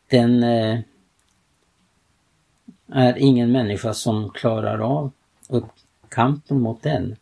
Den 0.08 0.42
eh, 0.42 0.80
är 2.92 3.18
ingen 3.18 3.52
människa 3.52 3.94
som 3.94 4.30
klarar 4.30 4.78
av 4.78 5.12
upp 5.48 5.64
kampen 6.08 6.60
mot 6.60 6.82
den. 6.82 7.16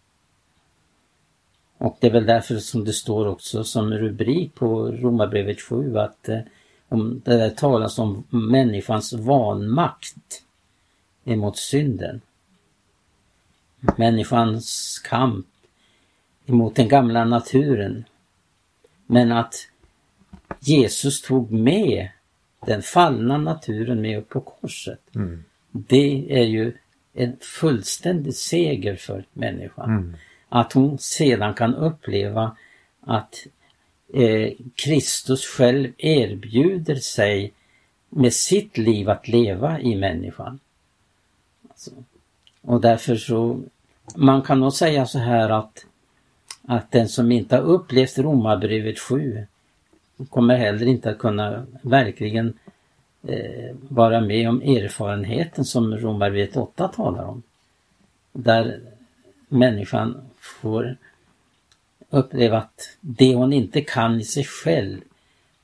Och 1.79 1.97
det 2.01 2.07
är 2.07 2.11
väl 2.11 2.27
därför 2.27 2.57
som 2.57 2.85
det 2.85 2.93
står 2.93 3.27
också 3.27 3.65
som 3.65 3.93
rubrik 3.93 4.55
på 4.55 4.91
Romarbrevet 4.91 5.61
7 5.61 5.97
att 5.99 6.29
eh, 6.29 6.41
om 6.89 7.23
det 7.25 7.37
där 7.37 7.51
talas 7.51 7.99
om 7.99 8.25
människans 8.31 9.13
vanmakt 9.13 10.43
emot 11.25 11.57
synden. 11.57 12.21
Människans 13.97 14.99
kamp 14.99 15.47
emot 16.47 16.75
den 16.77 16.89
gamla 16.89 17.25
naturen. 17.25 18.05
Men 19.11 19.33
att 19.33 19.69
Jesus 20.61 21.23
tog 21.23 21.51
med 21.51 22.09
den 22.67 22.83
fallna 22.83 23.39
naturen 23.39 24.01
med 24.01 24.19
upp 24.19 24.29
på 24.29 24.41
korset. 24.41 25.01
Mm. 25.15 25.45
Det 25.71 26.27
är 26.41 26.45
ju 26.45 26.73
en 27.15 27.37
fullständig 27.41 28.35
seger 28.35 28.97
för 28.97 29.25
människan. 29.33 29.91
Mm. 29.91 30.17
Att 30.49 30.73
hon 30.73 30.99
sedan 30.99 31.55
kan 31.55 31.75
uppleva 31.75 32.57
att 33.01 33.47
eh, 34.15 34.53
Kristus 34.75 35.47
själv 35.47 35.93
erbjuder 35.99 36.95
sig 36.95 37.53
med 38.09 38.33
sitt 38.33 38.79
liv 38.79 39.09
att 39.09 39.29
leva 39.29 39.81
i 39.81 39.97
människan. 39.97 40.61
Alltså, 41.69 41.91
och 42.63 42.81
därför 42.81 43.17
så, 43.17 43.61
man 44.17 44.43
kan 44.43 44.61
nog 44.61 44.73
säga 44.73 45.07
så 45.07 45.19
här 45.19 45.49
att, 45.49 45.87
att 46.71 46.91
den 46.91 47.09
som 47.09 47.33
inte 47.33 47.57
har 47.57 47.63
upplevt 47.63 48.19
Romarbrevet 48.19 48.99
7 48.99 49.47
kommer 50.31 50.57
heller 50.57 50.87
inte 50.87 51.11
att 51.11 51.19
kunna 51.19 51.67
verkligen 51.83 52.59
eh, 53.23 53.77
vara 53.89 54.21
med 54.21 54.49
om 54.49 54.63
erfarenheten 54.63 55.65
som 55.65 55.97
Romarbrevet 55.97 56.57
8 56.57 56.89
talar 56.89 57.25
om. 57.25 57.43
Där 58.33 58.81
människan 59.49 60.21
får 60.39 60.97
uppleva 62.11 62.59
att 62.59 62.97
det 63.01 63.35
hon 63.35 63.53
inte 63.53 63.81
kan 63.81 64.21
i 64.21 64.25
sig 64.25 64.45
själv, 64.45 65.01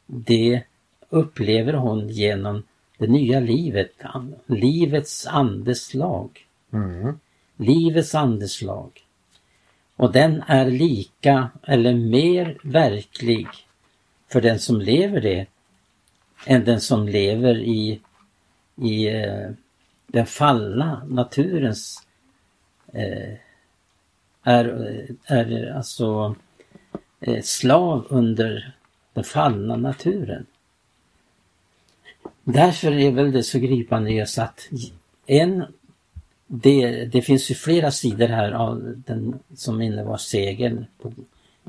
det 0.06 0.62
upplever 1.08 1.72
hon 1.72 2.08
genom 2.08 2.62
det 2.98 3.06
nya 3.06 3.40
livet, 3.40 3.92
livets 4.46 5.26
andeslag. 5.26 6.46
Mm. 6.72 7.18
Livets 7.56 8.14
andeslag. 8.14 9.03
Och 9.96 10.12
den 10.12 10.42
är 10.46 10.70
lika 10.70 11.50
eller 11.62 11.94
mer 11.94 12.58
verklig 12.62 13.48
för 14.28 14.40
den 14.40 14.58
som 14.58 14.80
lever 14.80 15.20
det 15.20 15.46
än 16.46 16.64
den 16.64 16.80
som 16.80 17.08
lever 17.08 17.58
i, 17.58 18.00
i 18.76 19.08
eh, 19.08 19.50
den 20.06 20.26
fallna 20.26 21.04
naturens 21.04 22.06
eh, 22.92 23.34
är, 24.42 24.66
är 25.24 25.72
alltså 25.76 26.36
eh, 27.20 27.42
slav 27.42 28.06
under 28.08 28.76
den 29.12 29.24
fallna 29.24 29.76
naturen. 29.76 30.46
Därför 32.44 32.92
är 32.92 33.10
väl 33.10 33.32
det 33.32 33.42
så 33.42 33.58
gripande 33.58 34.10
just 34.10 34.38
att 34.38 34.68
en, 35.26 35.64
det, 36.46 37.04
det 37.04 37.22
finns 37.22 37.50
ju 37.50 37.54
flera 37.54 37.90
sidor 37.90 38.28
här 38.28 38.52
av 38.52 39.02
den 39.06 39.38
som 39.54 39.82
innebar 39.82 40.16
segern 40.16 40.86
på, 41.02 41.12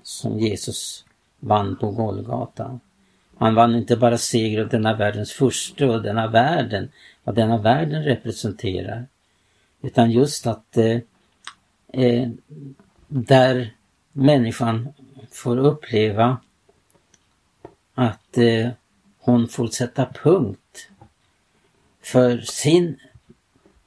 som 0.03 0.39
Jesus 0.39 1.05
vann 1.39 1.75
på 1.75 1.91
Golgata. 1.91 2.79
Han 3.37 3.55
vann 3.55 3.75
inte 3.75 3.97
bara 3.97 4.17
seger 4.17 4.59
över 4.59 4.71
denna 4.71 4.95
världens 4.95 5.31
furste 5.31 5.85
och 5.85 6.01
denna 6.01 6.27
världen, 6.27 6.91
vad 7.23 7.35
denna 7.35 7.57
världen 7.57 8.03
representerar. 8.03 9.05
Utan 9.81 10.11
just 10.11 10.47
att 10.47 10.77
eh, 10.77 10.99
eh, 11.93 12.29
där 13.07 13.73
människan 14.11 14.93
får 15.31 15.57
uppleva 15.57 16.37
att 17.93 18.37
eh, 18.37 18.69
hon 19.19 19.47
får 19.47 19.67
sätta 19.67 20.05
punkt 20.05 20.89
för 22.01 22.37
sin 22.37 22.99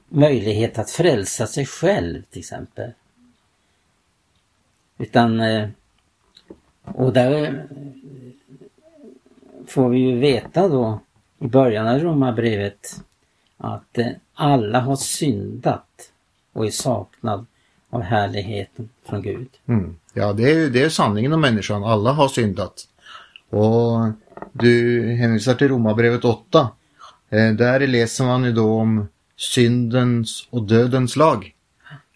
möjlighet 0.09 0.79
att 0.79 0.91
frälsa 0.91 1.47
sig 1.47 1.65
själv 1.65 2.21
till 2.29 2.39
exempel. 2.39 2.91
Utan, 4.97 5.39
eh, 5.39 5.69
och 6.83 7.13
där 7.13 7.43
eh, 7.43 7.53
får 9.67 9.89
vi 9.89 9.99
ju 9.99 10.19
veta 10.19 10.67
då 10.67 10.99
i 11.39 11.47
början 11.47 11.87
av 11.87 11.99
romabrevet 11.99 13.01
att 13.57 13.97
eh, 13.97 14.07
alla 14.33 14.79
har 14.79 14.95
syndat 14.95 16.11
och 16.53 16.65
är 16.65 16.71
saknad 16.71 17.45
av 17.89 18.01
härligheten 18.01 18.89
från 19.05 19.21
Gud. 19.21 19.49
Mm. 19.65 19.95
Ja, 20.13 20.33
det 20.33 20.43
är 20.43 20.55
ju 20.55 20.69
det 20.69 20.83
är 20.83 20.89
sanningen 20.89 21.33
om 21.33 21.41
människan. 21.41 21.83
Alla 21.83 22.11
har 22.11 22.27
syndat. 22.27 22.87
Och 23.49 24.11
du 24.51 25.01
hänvisar 25.15 25.53
till 25.53 25.67
Romarbrevet 25.67 26.25
8. 26.25 26.69
Eh, 27.29 27.51
där 27.51 27.87
läser 27.87 28.25
man 28.25 28.43
ju 28.43 28.51
då 28.51 28.79
om 28.79 29.07
syndens 29.39 30.47
och 30.49 30.63
dödens 30.63 31.15
lag. 31.15 31.53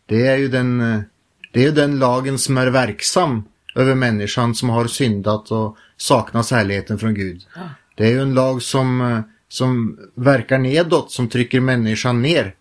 Det 0.05 0.27
är 0.27 0.37
ju 0.37 0.47
den, 0.47 0.81
eh, 0.81 1.01
det 1.51 1.65
är 1.65 1.71
den 1.71 1.99
lagen 1.99 2.39
som 2.39 2.57
är 2.57 2.67
verksam 2.67 3.43
över 3.75 3.95
människan 3.95 4.55
som 4.55 4.69
har 4.69 4.87
syndat 4.87 5.51
och 5.51 5.77
saknar 5.97 6.55
härligheten 6.55 6.99
från 6.99 7.13
Gud. 7.13 7.47
Det 7.95 8.05
är 8.05 8.09
ju 8.09 8.21
en 8.21 8.33
lag 8.33 8.61
som, 8.61 9.01
eh, 9.01 9.19
som 9.47 9.99
verkar 10.15 10.57
nedåt, 10.57 11.11
som 11.11 11.29
trycker 11.29 11.59
människan 11.59 12.21
ner 12.21 12.55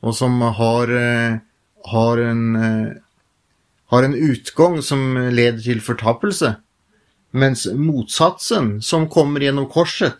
och 0.00 0.16
som 0.16 0.40
har, 0.40 0.88
eh, 0.88 1.36
har, 1.84 2.18
en, 2.18 2.56
har 3.86 4.02
en 4.02 4.14
utgång 4.14 4.82
som 4.82 5.30
leder 5.32 5.58
till 5.58 5.80
förtappelse. 5.80 6.54
Men 7.30 7.56
motsatsen 7.74 8.82
som 8.82 9.08
kommer 9.08 9.40
genom 9.40 9.66
korset, 9.66 10.18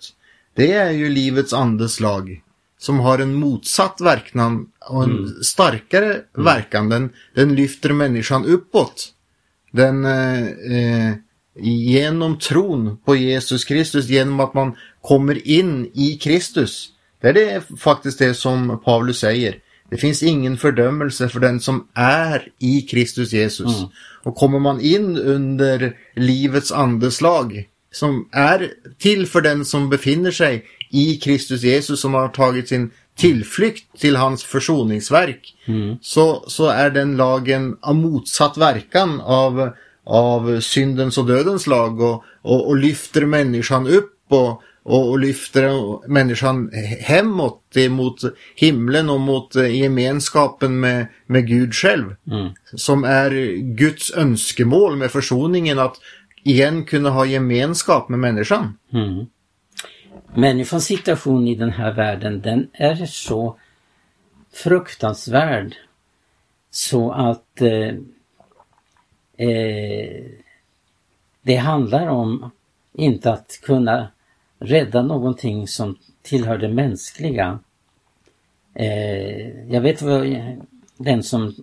det 0.55 0.73
är 0.73 0.91
ju 0.91 1.09
livets 1.09 1.53
andes 1.53 2.01
lag 2.01 2.43
som 2.83 3.01
har 3.01 3.19
en 3.19 3.35
motsatt 3.35 4.01
verkan 4.01 4.67
och 4.89 5.05
en 5.05 5.11
mm. 5.11 5.43
starkare 5.43 6.13
mm. 6.13 6.45
verkan. 6.45 6.89
Den, 6.89 7.11
den 7.35 7.55
lyfter 7.55 7.93
människan 7.93 8.45
uppåt. 8.45 9.09
Den 9.73 10.05
eh, 10.05 11.15
genom 11.61 12.39
tron 12.39 12.97
på 13.05 13.17
Jesus 13.17 13.65
Kristus, 13.65 14.09
genom 14.09 14.41
att 14.41 14.55
man 14.55 14.77
kommer 15.03 15.49
in 15.49 15.91
i 15.95 16.19
Kristus. 16.23 16.89
Det 17.21 17.29
är 17.29 17.33
det 17.33 17.63
faktiskt 17.79 18.19
det 18.19 18.35
som 18.35 18.81
Paulus 18.85 19.19
säger. 19.19 19.59
Det 19.91 19.97
finns 19.97 20.23
ingen 20.23 20.59
fördömelse 20.59 21.29
för 21.29 21.41
den 21.41 21.61
som 21.61 21.89
är 21.95 22.49
i 22.59 22.81
Kristus 22.81 23.33
Jesus. 23.33 23.79
Mm. 23.79 23.91
Och 24.23 24.37
kommer 24.37 24.59
man 24.59 24.81
in 24.81 25.17
under 25.17 25.97
livets 26.17 26.73
andeslag 26.73 27.69
som 27.93 28.29
är 28.33 28.71
till 28.99 29.27
för 29.27 29.41
den 29.41 29.65
som 29.65 29.91
befinner 29.91 30.31
sig 30.31 30.65
i 30.93 31.17
Kristus 31.17 31.63
Jesus 31.63 32.01
som 32.01 32.15
har 32.15 32.29
tagit 32.29 32.69
sin 32.69 32.91
tillflykt 33.17 34.01
till 34.01 34.17
hans 34.17 34.45
försoningsverk 34.45 35.55
Mm. 35.67 35.97
så, 36.01 36.45
så 36.47 36.69
är 36.69 36.91
den 36.91 37.17
lagen 37.17 37.77
av 37.81 37.95
motsatt 37.95 38.57
verkan 38.57 39.21
av, 39.21 39.71
av 40.05 40.61
syndens 40.61 41.19
och 41.19 41.27
dödens 41.27 41.67
lag 41.67 42.01
och, 42.01 42.25
och, 42.43 42.69
och 42.69 42.77
lyfter 42.77 43.27
människan 43.27 43.87
upp 43.87 44.17
och, 44.29 44.63
och, 44.83 45.11
och 45.11 45.19
lyfter 45.19 45.73
människan 46.09 46.71
hemåt 47.01 47.77
mot 47.91 48.21
himlen 48.55 49.11
och 49.11 49.21
mot 49.21 49.55
gemenskapen 49.55 50.81
med, 50.81 51.07
med 51.27 51.47
Gud 51.47 51.75
själv. 51.75 52.15
Mm. 52.31 52.53
Som 52.75 53.05
är 53.05 53.31
Guds 53.77 54.13
önskemål 54.17 54.97
med 54.97 55.11
försoningen 55.11 55.79
att 55.79 55.97
igen 56.45 56.85
kunna 56.85 57.11
ha 57.11 57.27
gemenskap 57.27 58.09
med 58.09 58.19
människan. 58.19 58.79
Mm. 58.93 59.27
Människans 60.35 60.85
situation 60.85 61.49
i 61.49 61.55
den 61.55 61.71
här 61.71 61.93
världen 61.93 62.41
den 62.41 62.69
är 62.73 63.07
så 63.07 63.57
fruktansvärd 64.53 65.75
så 66.71 67.11
att 67.11 67.61
eh, 67.61 67.95
eh, 69.37 70.25
det 71.43 71.57
handlar 71.57 72.07
om 72.07 72.51
inte 72.93 73.33
att 73.33 73.61
kunna 73.63 74.09
rädda 74.59 75.03
någonting 75.03 75.69
som 75.69 75.99
tillhör 76.23 76.59
det 76.59 76.69
mänskliga. 76.69 77.59
Eh, 78.75 79.73
jag 79.73 79.81
vet 79.81 80.03
vad 80.03 80.37
den 80.97 81.23
som 81.23 81.55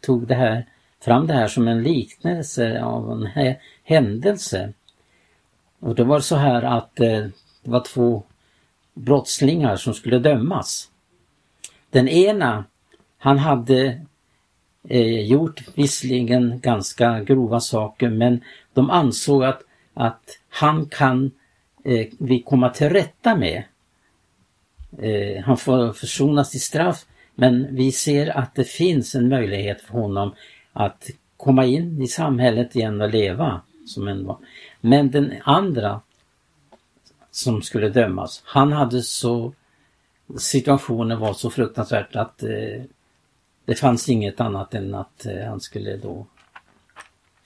tog 0.00 0.26
det 0.26 0.34
här, 0.34 0.66
fram 1.00 1.26
det 1.26 1.34
här 1.34 1.48
som 1.48 1.68
en 1.68 1.82
liknelse 1.82 2.82
av 2.82 3.12
en 3.12 3.54
händelse. 3.84 4.72
Och 5.80 5.94
det 5.94 6.04
var 6.04 6.20
så 6.20 6.36
här 6.36 6.62
att 6.62 7.00
eh, 7.00 7.26
det 7.64 7.70
var 7.70 7.80
två 7.80 8.22
brottslingar 8.94 9.76
som 9.76 9.94
skulle 9.94 10.18
dömas. 10.18 10.90
Den 11.90 12.08
ena, 12.08 12.64
han 13.18 13.38
hade 13.38 14.00
eh, 14.88 15.26
gjort 15.26 15.62
visserligen 15.74 16.60
ganska 16.60 17.20
grova 17.20 17.60
saker 17.60 18.10
men 18.10 18.40
de 18.72 18.90
ansåg 18.90 19.44
att, 19.44 19.62
att 19.94 20.38
han 20.48 20.86
kan 20.86 21.30
eh, 21.84 22.06
vi 22.18 22.42
komma 22.42 22.68
till 22.68 22.90
rätta 22.90 23.36
med. 23.36 23.62
Eh, 24.98 25.44
han 25.44 25.56
får 25.56 25.92
försonas 25.92 26.54
i 26.54 26.58
straff 26.58 27.06
men 27.34 27.76
vi 27.76 27.92
ser 27.92 28.38
att 28.38 28.54
det 28.54 28.64
finns 28.64 29.14
en 29.14 29.28
möjlighet 29.28 29.80
för 29.80 29.92
honom 29.92 30.34
att 30.72 31.10
komma 31.36 31.64
in 31.64 32.02
i 32.02 32.06
samhället 32.06 32.76
igen 32.76 33.00
och 33.00 33.10
leva 33.10 33.60
som 33.86 34.08
en 34.08 34.26
var. 34.26 34.38
Men 34.80 35.10
den 35.10 35.32
andra 35.42 36.00
som 37.34 37.62
skulle 37.62 37.88
dömas, 37.88 38.42
han 38.44 38.72
hade 38.72 39.02
så 39.02 39.52
situationen 40.38 41.18
var 41.20 41.34
så 41.34 41.50
fruktansvärt 41.50 42.16
att 42.16 42.42
eh, 42.42 42.82
det 43.64 43.74
fanns 43.74 44.08
inget 44.08 44.40
annat 44.40 44.74
än 44.74 44.94
att 44.94 45.26
eh, 45.26 45.44
han 45.48 45.60
skulle 45.60 45.96
då 45.96 46.26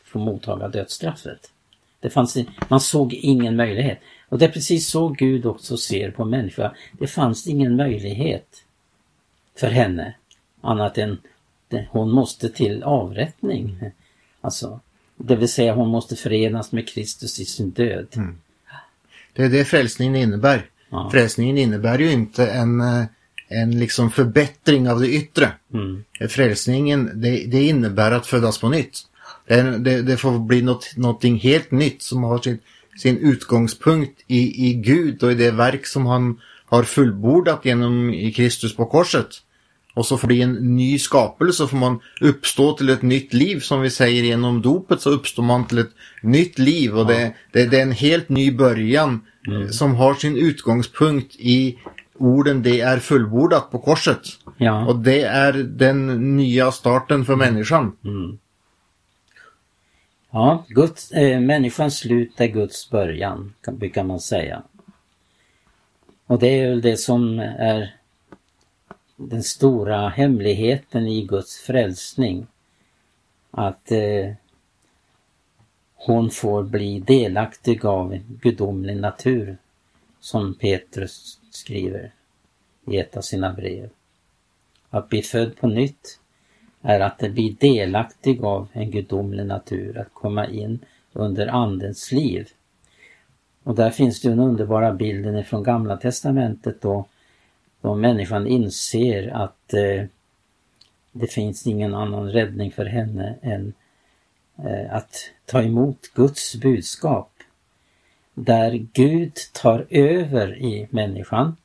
få 0.04 0.18
mottaga 0.18 0.68
dödsstraffet. 0.68 1.52
Det 2.00 2.10
fanns, 2.10 2.36
man 2.68 2.80
såg 2.80 3.14
ingen 3.14 3.56
möjlighet. 3.56 3.98
Och 4.28 4.38
det 4.38 4.44
är 4.44 4.52
precis 4.52 4.90
så 4.90 5.08
Gud 5.08 5.46
också 5.46 5.76
ser 5.76 6.10
på 6.10 6.24
människan. 6.24 6.74
Det 6.92 7.06
fanns 7.06 7.46
ingen 7.46 7.76
möjlighet 7.76 8.64
för 9.56 9.70
henne 9.70 10.14
annat 10.60 10.98
än 10.98 11.18
det, 11.68 11.88
hon 11.90 12.10
måste 12.10 12.48
till 12.48 12.82
avrättning. 12.82 13.80
Alltså, 14.40 14.80
det 15.16 15.36
vill 15.36 15.48
säga 15.48 15.74
hon 15.74 15.88
måste 15.88 16.16
förenas 16.16 16.72
med 16.72 16.88
Kristus 16.88 17.40
i 17.40 17.44
sin 17.44 17.70
död. 17.70 18.06
Mm. 18.16 18.38
Det 19.32 19.44
är 19.44 19.48
det 19.48 19.64
frälsningen 19.64 20.16
innebär. 20.16 20.66
Ja. 20.90 21.10
Frälsningen 21.12 21.58
innebär 21.58 21.98
ju 21.98 22.12
inte 22.12 22.46
en, 22.46 22.80
eh, 22.80 23.04
en 23.48 23.78
liksom 23.78 24.10
förbättring 24.10 24.90
av 24.90 25.00
det 25.00 25.08
yttre. 25.08 25.52
Mm. 25.74 26.04
Frälsningen, 26.28 27.10
det, 27.14 27.44
det 27.46 27.62
innebär 27.62 28.12
att 28.12 28.26
födas 28.26 28.58
på 28.58 28.68
nytt. 28.68 29.00
Det, 29.46 29.62
det, 29.78 30.02
det 30.02 30.16
får 30.16 30.38
bli 30.38 30.62
något, 30.62 30.96
någonting 30.96 31.38
helt 31.38 31.70
nytt 31.70 32.02
som 32.02 32.24
har 32.24 32.38
sin, 32.38 32.58
sin 32.98 33.18
utgångspunkt 33.18 34.20
i, 34.26 34.68
i 34.68 34.74
Gud 34.74 35.22
och 35.22 35.32
i 35.32 35.34
det 35.34 35.50
verk 35.50 35.86
som 35.86 36.06
han 36.06 36.40
har 36.66 36.82
fullbordat 36.82 37.64
genom 37.64 38.14
i 38.14 38.32
Kristus 38.32 38.76
på 38.76 38.86
korset. 38.86 39.28
Och 39.98 40.06
så 40.06 40.26
bli 40.26 40.42
en 40.42 40.52
ny 40.52 40.98
skapelse, 40.98 41.56
så 41.56 41.68
får 41.68 41.76
man 41.76 42.00
uppstå 42.20 42.72
till 42.72 42.88
ett 42.88 43.02
nytt 43.02 43.34
liv 43.34 43.60
som 43.60 43.80
vi 43.80 43.90
säger 43.90 44.22
genom 44.22 44.62
dopet 44.62 45.00
så 45.00 45.10
uppstår 45.10 45.42
man 45.42 45.66
till 45.66 45.78
ett 45.78 45.90
nytt 46.22 46.58
liv 46.58 46.98
och 46.98 47.06
det, 47.06 47.34
det, 47.52 47.66
det 47.66 47.78
är 47.78 47.82
en 47.82 47.92
helt 47.92 48.28
ny 48.28 48.52
början 48.52 49.20
eh, 49.48 49.68
som 49.68 49.94
har 49.94 50.14
sin 50.14 50.36
utgångspunkt 50.36 51.36
i 51.38 51.78
orden 52.18 52.62
det 52.62 52.80
är 52.80 52.98
fullbordat 52.98 53.70
på 53.70 53.78
korset. 53.78 54.20
Ja. 54.56 54.86
Och 54.86 54.96
det 54.96 55.22
är 55.22 55.52
den 55.52 56.36
nya 56.36 56.72
starten 56.72 57.24
för 57.24 57.36
människan. 57.36 57.96
Mm. 58.04 58.38
Ja, 60.30 60.64
Guds, 60.68 61.12
eh, 61.12 61.40
människans 61.40 61.98
slut 61.98 62.40
är 62.40 62.46
Guds 62.46 62.90
början, 62.90 63.54
kan, 63.60 63.78
brukar 63.78 64.04
man 64.04 64.20
säga. 64.20 64.62
Och 66.26 66.38
det 66.38 66.60
är 66.60 66.68
väl 66.68 66.80
det 66.80 66.96
som 66.96 67.38
är 67.58 67.97
den 69.20 69.42
stora 69.42 70.08
hemligheten 70.08 71.06
i 71.06 71.22
Guds 71.26 71.58
frälsning. 71.60 72.46
Att 73.50 73.92
eh, 73.92 74.32
hon 75.94 76.30
får 76.30 76.62
bli 76.62 77.00
delaktig 77.00 77.84
av 77.84 78.12
en 78.12 78.38
gudomlig 78.42 78.96
natur, 78.96 79.56
som 80.20 80.54
Petrus 80.54 81.40
skriver 81.50 82.12
i 82.86 82.98
ett 82.98 83.16
av 83.16 83.20
sina 83.20 83.52
brev. 83.52 83.90
Att 84.90 85.08
bli 85.08 85.22
född 85.22 85.56
på 85.56 85.66
nytt 85.66 86.20
är 86.82 87.00
att 87.00 87.18
bli 87.18 87.56
delaktig 87.60 88.44
av 88.44 88.68
en 88.72 88.90
gudomlig 88.90 89.46
natur, 89.46 89.98
att 89.98 90.14
komma 90.14 90.46
in 90.46 90.78
under 91.12 91.46
Andens 91.46 92.12
liv. 92.12 92.48
Och 93.62 93.74
där 93.74 93.90
finns 93.90 94.20
det 94.20 94.28
ju 94.28 94.34
den 94.34 94.44
underbara 94.44 94.92
bilden 94.92 95.44
från 95.44 95.62
Gamla 95.62 95.96
Testamentet 95.96 96.80
då, 96.80 97.06
då 97.80 97.94
människan 97.94 98.46
inser 98.46 99.28
att 99.28 99.74
eh, 99.74 100.04
det 101.12 101.26
finns 101.26 101.66
ingen 101.66 101.94
annan 101.94 102.30
räddning 102.30 102.72
för 102.72 102.84
henne 102.84 103.34
än 103.42 103.72
eh, 104.58 104.94
att 104.94 105.30
ta 105.46 105.62
emot 105.62 106.10
Guds 106.14 106.56
budskap. 106.56 107.30
Där 108.34 108.86
Gud 108.92 109.32
tar 109.52 109.86
över 109.90 110.58
i 110.58 110.88
människan. 110.90 111.56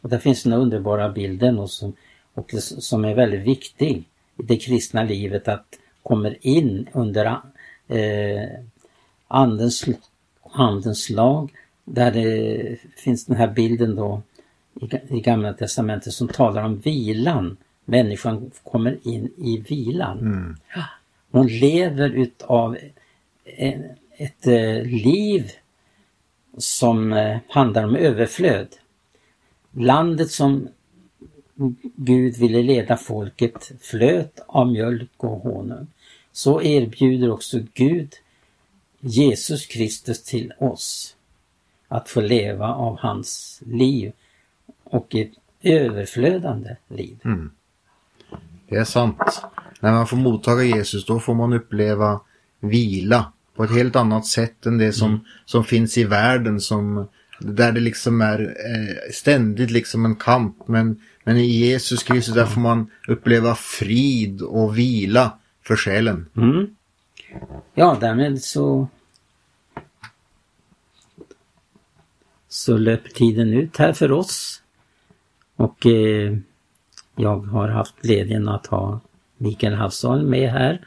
Och 0.00 0.08
där 0.08 0.18
finns 0.18 0.42
den 0.42 0.52
underbara 0.52 1.08
bilden 1.08 1.58
och 1.58 1.70
som, 1.70 1.92
och 2.34 2.50
som 2.60 3.04
är 3.04 3.14
väldigt 3.14 3.42
viktig 3.42 4.04
i 4.36 4.42
det 4.42 4.56
kristna 4.56 5.02
livet 5.02 5.48
att 5.48 5.78
kommer 6.02 6.46
in 6.46 6.88
under 6.92 7.40
eh, 7.88 8.48
andens, 9.28 9.84
andens 10.42 11.10
lag 11.10 11.52
där 11.84 12.10
det 12.10 12.78
finns 12.96 13.26
den 13.26 13.36
här 13.36 13.48
bilden 13.48 13.96
då 13.96 14.22
i, 15.10 15.20
Gamla 15.20 15.52
Testamentet 15.52 16.12
som 16.12 16.28
talar 16.28 16.62
om 16.62 16.78
vilan. 16.78 17.56
Människan 17.84 18.50
kommer 18.64 18.98
in 19.02 19.32
i 19.36 19.64
vilan. 19.68 20.56
Hon 21.30 21.46
lever 21.46 22.10
utav 22.10 22.76
ett 24.18 24.46
eh, 24.46 24.82
liv 24.82 25.50
som 26.58 27.12
eh, 27.12 27.38
handlar 27.48 27.84
om 27.84 27.96
överflöd. 27.96 28.68
Landet 29.72 30.30
som 30.30 30.68
Gud 31.96 32.36
ville 32.36 32.62
leda 32.62 32.96
folket 32.96 33.72
flöt 33.80 34.40
av 34.46 34.72
mjölk 34.72 35.10
och 35.16 35.40
honung. 35.40 35.86
Så 36.32 36.62
erbjuder 36.62 37.30
också 37.30 37.58
Gud 37.74 38.14
Jesus 39.00 39.66
Kristus 39.66 40.24
till 40.24 40.52
oss 40.58 41.16
att 41.88 42.08
få 42.08 42.20
leva 42.20 42.74
av 42.74 42.98
hans 42.98 43.62
liv 43.66 44.12
och 44.90 45.14
ett 45.14 45.32
överflödande 45.62 46.76
liv. 46.88 47.18
Det 48.68 48.76
är 48.76 48.84
sant. 48.84 49.42
När 49.80 49.92
man 49.92 50.06
får 50.06 50.16
mottaga 50.16 50.62
Jesus 50.62 51.06
då 51.06 51.20
får 51.20 51.34
man 51.34 51.52
uppleva 51.52 52.20
vila 52.60 53.32
på 53.56 53.64
ett 53.64 53.70
helt 53.70 53.96
annat 53.96 54.26
sätt 54.26 54.66
än 54.66 54.78
det 54.78 54.92
som, 54.92 55.24
som 55.44 55.64
finns 55.64 55.98
i 55.98 56.04
världen 56.04 56.60
som 56.60 57.08
där 57.40 57.72
det 57.72 57.80
liksom 57.80 58.20
är 58.20 58.40
eh, 58.40 59.12
ständigt 59.12 59.70
liksom 59.70 60.04
en 60.04 60.16
kamp. 60.16 60.68
Men, 60.68 61.02
men 61.24 61.36
i 61.36 61.46
Jesus 61.46 62.02
Kristus 62.02 62.34
där 62.34 62.46
får 62.46 62.60
man 62.60 62.90
uppleva 63.08 63.54
frid 63.54 64.42
och 64.42 64.78
vila 64.78 65.38
för 65.62 65.76
själen. 65.76 66.26
Mm. 66.36 66.66
Ja, 67.74 67.96
därmed 68.00 68.42
så 68.42 68.88
så 72.48 72.76
löper 72.76 73.10
tiden 73.10 73.52
ut 73.52 73.76
här 73.76 73.92
för 73.92 74.12
oss. 74.12 74.62
Och 75.58 75.86
eh, 75.86 76.36
jag 77.16 77.38
har 77.38 77.68
haft 77.68 78.02
glädjen 78.02 78.48
att 78.48 78.66
ha 78.66 79.00
Mikael 79.36 79.74
Havsal 79.74 80.26
med 80.26 80.50
här. 80.50 80.86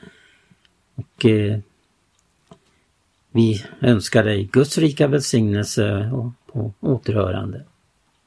Och 0.96 1.26
eh, 1.26 1.60
vi 3.32 3.64
önskar 3.82 4.24
dig 4.24 4.44
Guds 4.44 4.78
rika 4.78 5.08
välsignelse 5.08 6.12
och 6.12 6.32
på 6.54 6.74
återhörande. 6.80 7.64